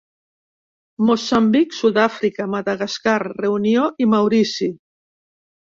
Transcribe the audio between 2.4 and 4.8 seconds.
Madagascar, Reunió i Maurici.